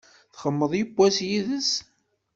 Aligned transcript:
Txedmeḍ 0.33 0.71
yewwas 0.75 1.17
yid-s? 1.27 1.71